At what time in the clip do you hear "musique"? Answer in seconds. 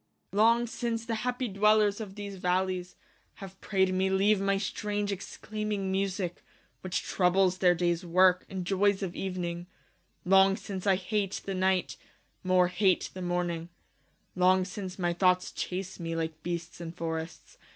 5.91-6.41